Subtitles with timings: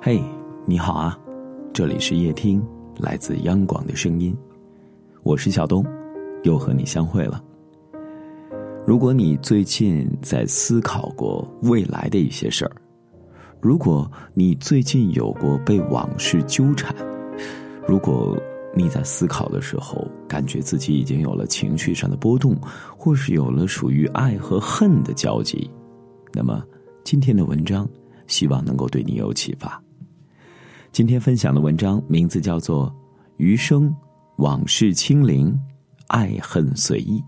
[0.00, 0.22] 嘿，
[0.64, 1.18] 你好啊，
[1.72, 2.64] 这里是夜听，
[2.98, 4.32] 来自央广的声音，
[5.24, 5.84] 我是小东，
[6.44, 7.42] 又和你相会了。
[8.86, 12.72] 如果你最近在思考过未来的一些事儿，
[13.60, 16.94] 如果你最近有过被往事纠缠，
[17.88, 18.38] 如果
[18.74, 22.56] 你在思考的时候感觉自己已经有了情绪上的波动，
[22.96, 25.68] 或是有了属于爱和恨的交集，
[26.32, 26.62] 那么
[27.02, 27.88] 今天的文章
[28.26, 29.82] 希望能够对你有启发。
[30.92, 32.86] 今天分享的文章名字叫做
[33.36, 33.94] 《余生
[34.36, 35.58] 往事清零，
[36.06, 37.20] 爱恨随意》。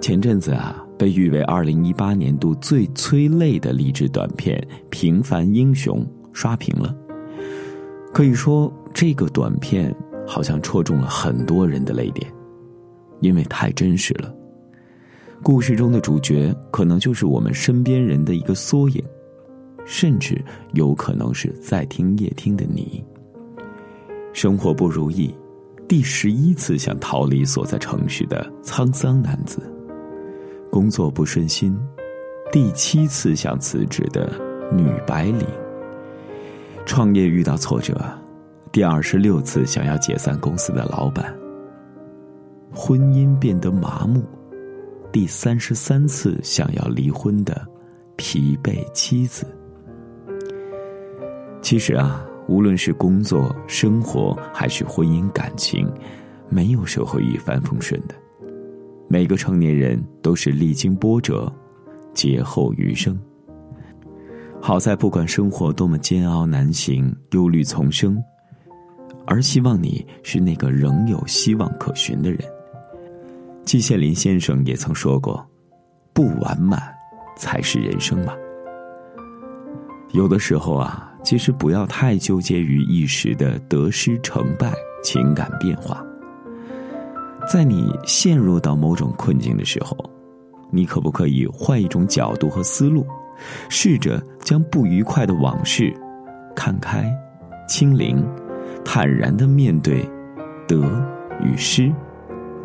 [0.00, 4.56] 前阵子啊，被誉为二零一八年度最催泪的励志短片
[4.90, 6.00] 《平凡英雄》
[6.32, 6.94] 刷屏了。
[8.16, 9.94] 可以说，这个短片
[10.26, 12.26] 好像戳中了很多人的泪点，
[13.20, 14.34] 因为太真实了。
[15.42, 19.04] 故事中的主角可能就是我们身边人的一个缩影，
[19.84, 23.04] 甚至有可能是在听夜听的你。
[24.32, 25.34] 生活不如意，
[25.86, 29.60] 第十一次想逃离所在城市的沧桑男子。
[30.70, 31.78] 工作不顺心，
[32.50, 34.32] 第七次想辞职的
[34.74, 35.44] 女白领；
[36.86, 38.00] 创业遇到挫折，
[38.70, 41.26] 第二十六次想要解散公司的老板；
[42.72, 44.22] 婚姻变得麻木，
[45.10, 47.66] 第三十三次想要离婚的
[48.14, 49.44] 疲惫妻子。
[51.60, 55.92] 其实啊，无论是工作、生活还是婚姻感情，
[56.48, 58.14] 没有谁会一帆风顺的。
[59.08, 61.52] 每个成年人都是历经波折，
[62.14, 63.18] 劫后余生。
[64.66, 68.20] 好在不管生活多么煎熬难行，忧虑丛生，
[69.24, 72.40] 而希望你是那个仍有希望可寻的人。
[73.64, 75.40] 季羡林先生也曾说过
[76.12, 76.82] ：“不完满，
[77.36, 78.32] 才是人生嘛。”
[80.10, 86.04] 有的时候啊，其实不要太纠结于一时的得失成败、情感变化。
[87.48, 89.96] 在你陷入到某种困境的时候，
[90.72, 93.06] 你可不可以换一种角度和思路，
[93.68, 95.92] 试着将不愉快的往事
[96.54, 97.12] 看开、
[97.68, 98.24] 清零，
[98.84, 100.08] 坦然的面对
[100.66, 100.76] 得
[101.42, 101.92] 与失，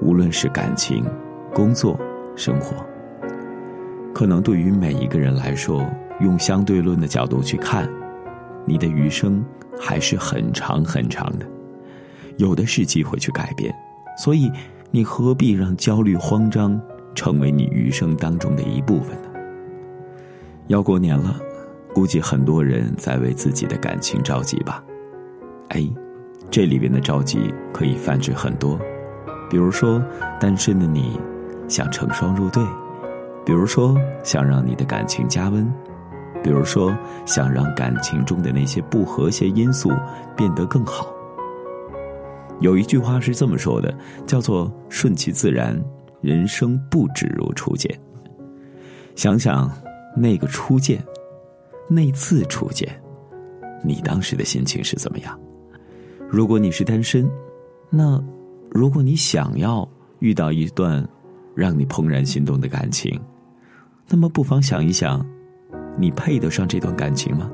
[0.00, 1.04] 无论是感情、
[1.54, 1.98] 工作、
[2.36, 2.76] 生活。
[4.14, 5.84] 可能对于每一个人来说，
[6.20, 7.88] 用相对论的角度去看，
[8.66, 9.44] 你的余生
[9.78, 11.46] 还是很长很长的，
[12.36, 13.74] 有的是机会去改变。
[14.18, 14.50] 所以，
[14.90, 16.78] 你何必让焦虑、慌张
[17.14, 19.29] 成为你余生当中的一部分呢？
[20.70, 21.36] 要过年了，
[21.92, 24.80] 估计很多人在为自己的感情着急吧？
[25.70, 25.84] 哎，
[26.48, 28.78] 这里边的着急可以泛指很多，
[29.50, 30.00] 比如说
[30.38, 31.18] 单身的你
[31.66, 32.62] 想成双入对，
[33.44, 35.68] 比如说想让你的感情加温，
[36.40, 39.90] 比如说想让感情中的那些不和谐因素
[40.36, 41.12] 变得更好。
[42.60, 43.92] 有一句话是这么说的，
[44.24, 45.76] 叫做“顺其自然，
[46.20, 47.92] 人生不止如初见”。
[49.16, 49.68] 想想
[50.16, 51.04] 那个初见，
[51.88, 52.88] 那次初见，
[53.82, 55.38] 你当时的心情是怎么样？
[56.28, 57.30] 如果你是单身，
[57.88, 58.22] 那
[58.70, 59.88] 如果你想要
[60.20, 61.06] 遇到一段
[61.54, 63.20] 让你怦然心动的感情，
[64.08, 65.24] 那么不妨想一想，
[65.98, 67.50] 你配得上这段感情吗？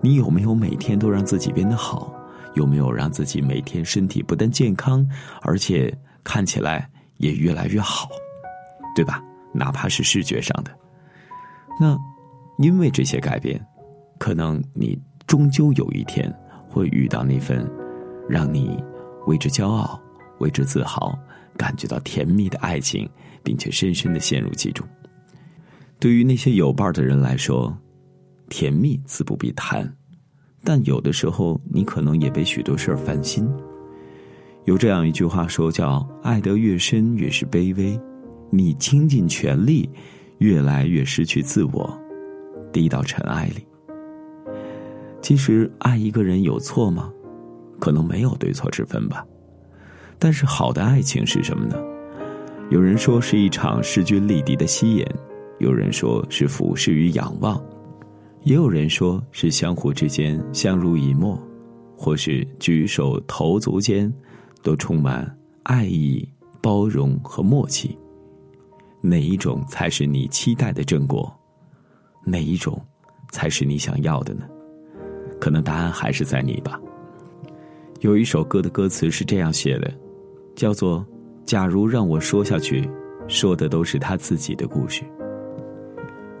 [0.00, 2.14] 你有没有每天都让自己变得好？
[2.54, 5.06] 有没有让自己每天身体不但健康，
[5.42, 5.92] 而且
[6.24, 8.08] 看起来也越来越好，
[8.96, 9.22] 对吧？
[9.52, 10.70] 哪怕是视觉上的。
[11.78, 11.96] 那
[12.58, 13.64] 因为这些改变，
[14.18, 16.32] 可能你终究有一天
[16.68, 17.68] 会遇到那份
[18.28, 18.82] 让你
[19.26, 20.00] 为之骄傲、
[20.40, 21.16] 为之自豪、
[21.56, 23.08] 感觉到甜蜜的爱情，
[23.42, 24.86] 并且深深的陷入其中。
[26.00, 27.76] 对于那些有伴的人来说，
[28.48, 29.92] 甜蜜自不必谈。
[30.64, 33.48] 但有的时候，你可能也被许多事儿烦心。
[34.64, 37.98] 有这样一句话说：“叫爱得越深，越是卑微；
[38.50, 39.88] 你倾尽全力，
[40.38, 41.98] 越来越失去自我，
[42.72, 43.66] 低到尘埃里。”
[45.20, 47.12] 其实，爱一个人有错吗？
[47.80, 49.24] 可能没有对错之分吧。
[50.18, 51.76] 但是，好的爱情是什么呢？
[52.70, 55.06] 有人说是一场势均力敌的吸引，
[55.58, 57.62] 有人说是俯视与仰望。
[58.44, 61.40] 也有人说是相互之间相濡以沫，
[61.96, 64.12] 或是举手投足间
[64.62, 66.26] 都充满爱意、
[66.62, 67.98] 包容和默契。
[69.00, 71.32] 哪一种才是你期待的正果？
[72.24, 72.80] 哪一种
[73.30, 74.44] 才是你想要的呢？
[75.40, 76.80] 可能答案还是在你吧。
[78.00, 79.92] 有一首歌的歌词是这样写的，
[80.56, 81.06] 叫做
[81.46, 82.88] “假如让我说下去，
[83.28, 85.04] 说的都是他自己的故事。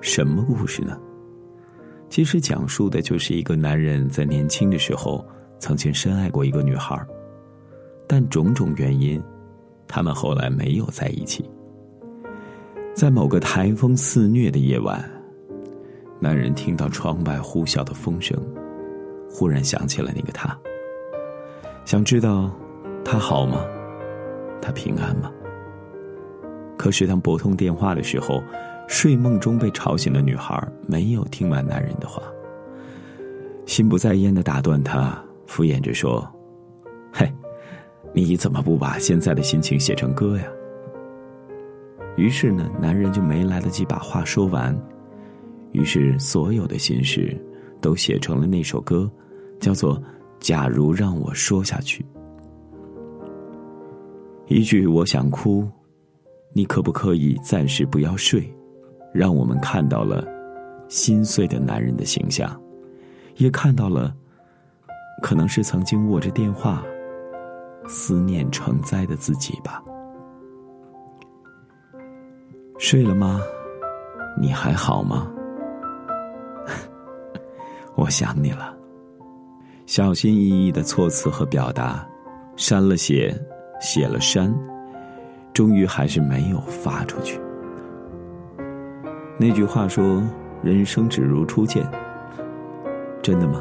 [0.00, 0.98] 什么故事呢？
[2.10, 5.24] 其实讲述的就是一个男人在年轻的时候
[5.58, 7.00] 曾经深爱过一个女孩，
[8.06, 9.22] 但种种原因，
[9.86, 11.48] 他们后来没有在一起。
[12.98, 15.08] 在某个台风肆虐的夜晚，
[16.18, 18.36] 男人听到窗外呼啸的风声，
[19.30, 20.58] 忽然想起了那个她，
[21.84, 22.50] 想知道
[23.04, 23.64] 她好吗？
[24.60, 25.30] 她平安吗？
[26.76, 28.42] 可是当拨通电话的时候。
[28.88, 32.22] 睡梦中被吵醒的女孩没有听完男人的话，
[33.66, 36.26] 心不在焉的打断他，敷衍着说
[37.12, 37.30] ：“嘿，
[38.14, 40.44] 你怎么不把现在的心情写成歌呀？”
[42.18, 44.76] 于是呢，男人就没来得及把话说完，
[45.70, 47.40] 于是所有的心事
[47.80, 49.08] 都写成了那首歌，
[49.60, 49.96] 叫做
[50.40, 52.04] 《假如让我说下去》。
[54.48, 55.64] 一句“我想哭”，
[56.52, 58.52] 你可不可以暂时不要睡？
[59.14, 60.26] 让我们看到了
[60.88, 62.60] 心碎的男人的形象，
[63.36, 64.12] 也看到了
[65.22, 66.82] 可能是曾经握着电话
[67.86, 69.84] 思念成灾的自己吧。
[72.78, 73.42] 睡了吗？
[74.40, 75.28] 你还好吗？
[77.96, 78.72] 我想你了。
[79.84, 82.06] 小心翼翼的措辞和表达，
[82.54, 83.36] 删了写，
[83.80, 84.54] 写了删，
[85.52, 87.40] 终于还是没有发出去。
[89.36, 90.22] 那句话说
[90.62, 91.84] ：“人生只如初见。”
[93.20, 93.60] 真的吗？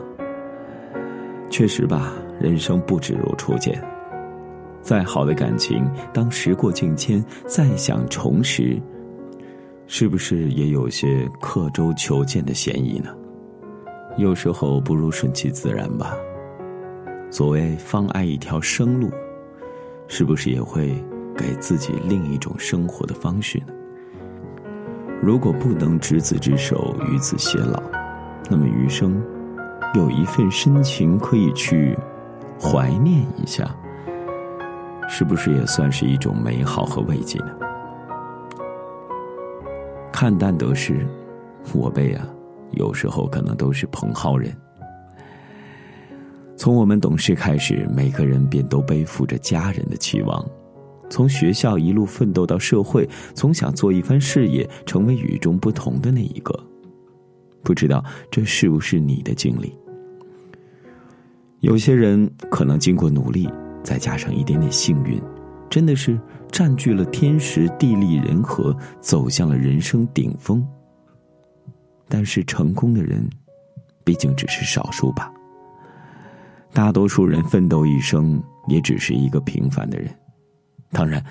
[1.49, 3.83] 确实吧，人生不只如初见。
[4.79, 8.79] 再好的感情，当时过境迁，再想重拾，
[9.89, 13.09] 是不是也有些刻舟求剑的嫌疑呢？
[14.17, 16.13] 有时候不如顺其自然吧。
[17.31, 19.09] 所谓放爱一条生路，
[20.07, 21.01] 是不是也会
[21.37, 23.73] 给自己另一种生活的方式呢？
[25.21, 27.81] 如果不能执子之手与子偕老，
[28.49, 29.21] 那么余生
[29.95, 31.97] 有一份深情可以去
[32.59, 33.73] 怀念一下，
[35.07, 37.51] 是不是也算是一种美好和慰藉呢？
[40.19, 41.05] 看淡得失，
[41.75, 42.27] 我辈啊，
[42.71, 44.51] 有时候可能都是蓬蒿人。
[46.55, 50.43] 从我们懂事开始，每个人便都背负着家人的期望。
[51.07, 56.51] 从学校一路奋斗到社会，总想做一番事业，成为与众不同的那一个。
[57.61, 59.71] 不知道这是不是你的经历？
[61.59, 63.47] 有些人可能经过努力，
[63.83, 65.21] 再加上一点点幸运，
[65.69, 66.19] 真的是
[66.51, 70.65] 占据了天时地利人和，走向了人生顶峰。
[72.07, 73.27] 但是成功的人，
[74.03, 75.31] 毕竟只是少数吧。
[76.71, 80.09] 大多数人奋斗一生，也只是一个平凡的人。
[80.91, 81.23] 当然，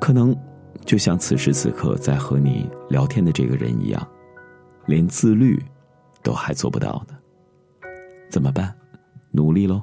[0.00, 0.36] 可能
[0.84, 4.08] 就像此时此刻在和你聊天的这个人一样，
[4.86, 5.58] 连自律
[6.22, 7.16] 都还做不到呢。
[8.28, 8.74] 怎么办？
[9.30, 9.82] 努力喽。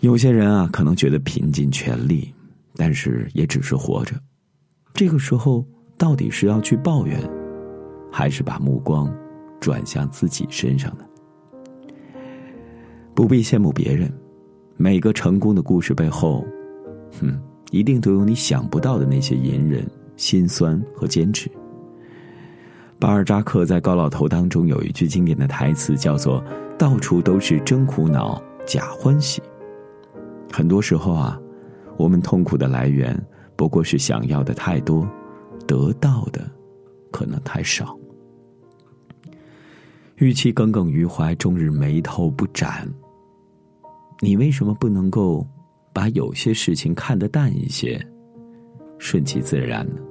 [0.00, 2.32] 有些人啊，可能觉得拼尽全力，
[2.74, 4.14] 但是也只是活着。
[4.92, 5.66] 这个时候，
[5.96, 7.18] 到底是要去抱怨，
[8.12, 9.12] 还是把目光
[9.58, 11.04] 转向自己身上呢？
[13.14, 14.12] 不必羡慕别人，
[14.76, 16.44] 每个成功的故事背后。
[17.18, 17.40] 哼，
[17.70, 21.50] 一定都有你想不到的那些隐忍、心酸和坚持。
[22.98, 26.44] 巴尔扎克在《高老头》当中有一句经典的台词，叫做
[26.78, 29.42] “到处都是真苦恼，假欢喜”。
[30.52, 31.40] 很多时候啊，
[31.96, 33.20] 我们痛苦的来源
[33.56, 35.08] 不过是想要的太多，
[35.66, 36.40] 得到的
[37.10, 37.98] 可能太少。
[40.16, 42.88] 与其耿耿于怀，终日眉头不展，
[44.20, 45.46] 你为什么不能够？
[45.92, 47.98] 把有些事情看得淡一些，
[48.98, 50.02] 顺其自然呢。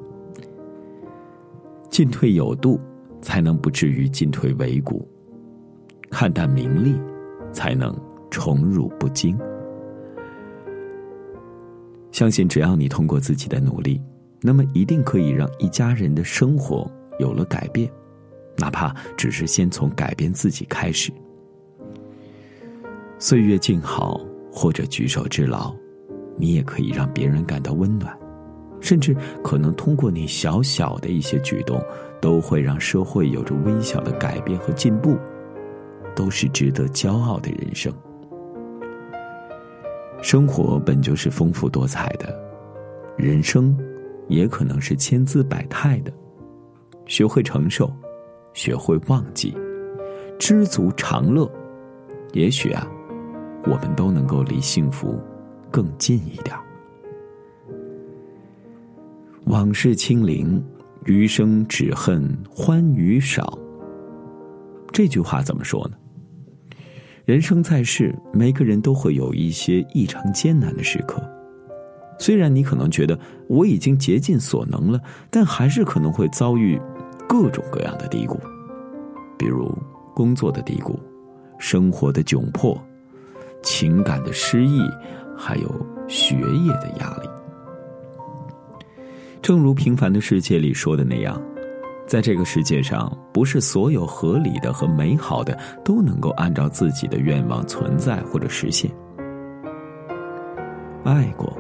[1.92, 2.82] 进退有度，
[3.22, 5.08] 才能不至于进退维谷；
[6.10, 7.00] 看淡名利，
[7.54, 7.96] 才能
[8.32, 9.38] 宠辱不惊。
[12.16, 14.02] 相信只要你通过自己的努力，
[14.42, 17.92] 那么一定可以让一家人的生活有了改变，
[18.56, 21.12] 哪怕只是先从改变自己开始。
[23.20, 24.22] 岁月静好。
[24.50, 25.76] 或者举手之劳，
[26.38, 28.18] 你也可以让别人感到温暖，
[28.80, 31.84] 甚至可能通过你小小的一些举动，
[32.22, 35.18] 都会让社会有着微小的改变和进步，
[36.16, 37.92] 都是值得骄傲的人生。
[40.22, 42.34] 生活本就是丰富多彩的，
[43.18, 43.78] 人生
[44.28, 46.12] 也可能是千姿百态的。
[47.06, 47.92] 学会承受，
[48.54, 49.56] 学会忘记，
[50.40, 51.50] 知足常乐，
[52.34, 52.88] 也许啊。
[53.68, 55.20] 我们都能够离幸福
[55.72, 56.56] 更近一点。
[59.46, 60.64] 往事清零，
[61.06, 63.58] 余生只恨欢愉少。
[64.92, 65.98] 这句话怎么说呢？
[67.26, 71.20] 人生在世，每个人都会有一些异常艰难的时刻。
[72.20, 73.18] 虽然你可能觉得
[73.48, 75.02] 我已经竭尽所能了，
[75.32, 76.80] 但还是可能会遭遇
[77.28, 78.40] 各种各样的低谷，
[79.40, 79.76] 比如
[80.14, 81.00] 工作的低谷、
[81.58, 82.80] 生活的窘迫、
[83.64, 84.80] 情感的失意，
[85.36, 87.30] 还有学业的压力。
[89.42, 91.42] 正如《平凡的世界》里说的那样。
[92.08, 98.92] 在这个世界上，不是所有合理的和美好的都能够按照自己的愿望存在或者实现。
[101.04, 101.52] 爱过，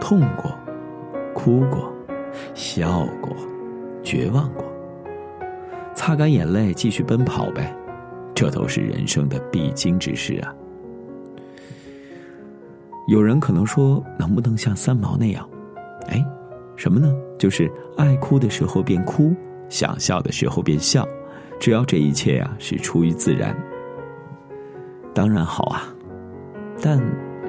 [0.00, 0.50] 痛过，
[1.34, 1.92] 哭过，
[2.54, 3.36] 笑过，
[4.02, 4.64] 绝望过，
[5.94, 7.74] 擦干眼泪，继续奔跑呗，
[8.34, 10.54] 这都是人生的必经之事啊。
[13.08, 15.48] 有人可能说，能不能像三毛那样？
[16.06, 16.24] 哎，
[16.76, 17.12] 什么呢？
[17.38, 19.34] 就是爱哭的时候便哭。
[19.68, 21.06] 想笑的时候便笑，
[21.58, 23.56] 只要这一切呀是出于自然，
[25.12, 25.88] 当然好啊。
[26.82, 27.00] 但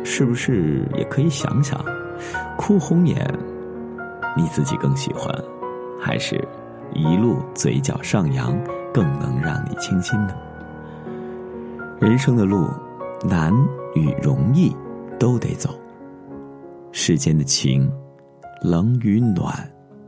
[0.03, 1.83] 是不是也可以想想，
[2.57, 3.27] 哭红眼，
[4.37, 5.33] 你自己更喜欢，
[5.99, 6.41] 还是
[6.93, 8.57] 一路嘴角上扬
[8.93, 10.33] 更能让你倾心呢？
[11.99, 12.69] 人生的路，
[13.27, 13.53] 难
[13.95, 14.75] 与容易
[15.19, 15.69] 都得走，
[16.91, 17.91] 世间的情，
[18.61, 19.53] 冷与暖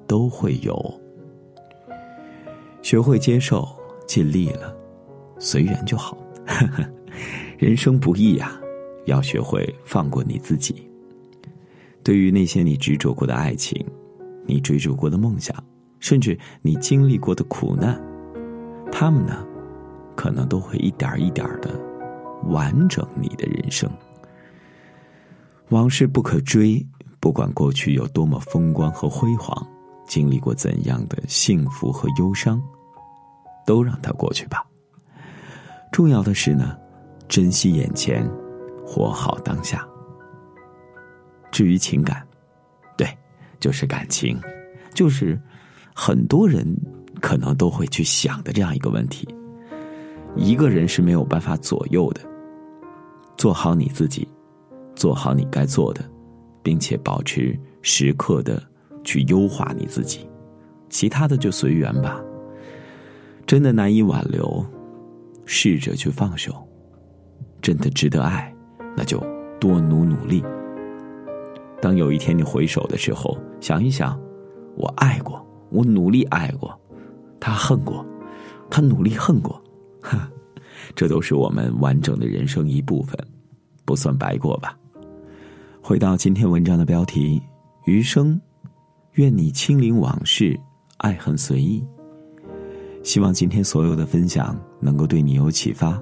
[0.06, 1.02] 都会有。
[2.88, 3.68] 学会接受，
[4.06, 4.74] 尽力了，
[5.40, 6.18] 随缘就好。
[7.60, 8.58] 人生不易呀，
[9.08, 10.90] 要学会放过你自己。
[12.02, 13.86] 对于那些你执着过的爱情，
[14.46, 15.54] 你追逐过的梦想，
[16.00, 18.02] 甚至你经历过的苦难，
[18.90, 19.46] 他们呢，
[20.16, 21.78] 可能都会一点一点的
[22.46, 23.92] 完整你的人生。
[25.72, 26.82] 往事不可追，
[27.20, 29.68] 不管过去有多么风光和辉煌，
[30.08, 32.64] 经历过怎样的幸福和忧伤。
[33.68, 34.66] 都让它过去吧。
[35.92, 36.76] 重要的是呢，
[37.28, 38.26] 珍惜眼前，
[38.86, 39.86] 活好当下。
[41.52, 42.26] 至于情感，
[42.98, 43.08] 对，
[43.60, 44.40] 就是感情，
[44.94, 45.40] 就是
[45.94, 46.66] 很多人
[47.22, 49.28] 可能都会去想的这样一个问题。
[50.36, 52.22] 一个人是没有办法左右的，
[53.38, 54.28] 做好你自己，
[54.96, 56.02] 做好你该做的，
[56.62, 58.62] 并且保持时刻的
[59.04, 60.30] 去优化你自己，
[60.90, 62.22] 其他的就随缘吧。
[63.48, 64.64] 真的难以挽留，
[65.46, 66.52] 试着去放手；
[67.62, 68.54] 真的值得爱，
[68.96, 69.18] 那就
[69.58, 70.44] 多努努力。
[71.82, 74.20] 当有一天你回首的时候，想一想，
[74.76, 76.78] 我爱过，我努力爱过，
[77.40, 78.06] 他恨过，
[78.70, 79.64] 他努力恨过，
[80.02, 80.30] 哈，
[80.94, 83.18] 这都是我们完整的人生一部分，
[83.86, 84.78] 不算白过吧。
[85.82, 87.42] 回到今天文章的标题：
[87.86, 88.38] 余生，
[89.14, 90.60] 愿你清零往事，
[90.98, 91.82] 爱恨随意。
[93.08, 95.98] 希望今天所有的分享能够对你有启发，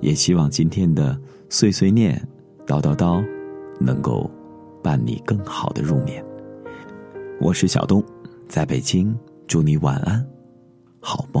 [0.00, 1.16] 也希望今天的
[1.48, 2.20] 碎碎念、
[2.66, 3.24] 叨叨叨，
[3.78, 4.28] 能够
[4.82, 6.24] 伴你更好的入眠。
[7.40, 8.02] 我是小东，
[8.48, 9.16] 在北京，
[9.46, 10.26] 祝你晚安，
[10.98, 11.40] 好梦。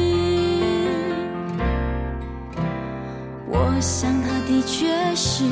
[3.81, 5.43] 我想她的确是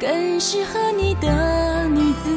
[0.00, 2.28] 更适合你的女子。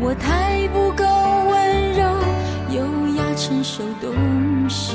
[0.00, 1.04] 我太不够
[1.50, 2.02] 温柔、
[2.70, 2.82] 优
[3.14, 4.10] 雅、成熟、懂
[4.70, 4.94] 事。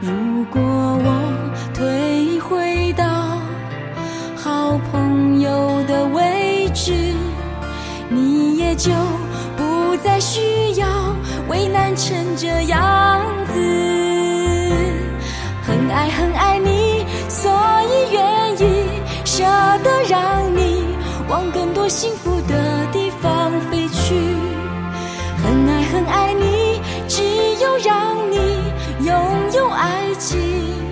[0.00, 3.38] 如果我退回到
[4.36, 7.14] 好朋友的位置，
[8.08, 8.90] 你也就
[9.56, 11.14] 不再需要
[11.48, 12.89] 为难成这样
[21.52, 24.14] 更多幸福的地方飞去。
[25.42, 27.22] 很爱很爱你只
[27.62, 28.36] 有让你
[29.04, 29.14] 拥
[29.54, 30.89] 有爱情。